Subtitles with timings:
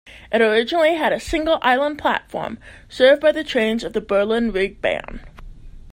[0.31, 2.57] It originally had a single island platform,
[2.89, 5.19] served by trains of the Berlin Ringbahn.